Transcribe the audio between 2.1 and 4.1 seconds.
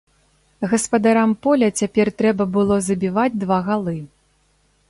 трэба было забіваць два галы.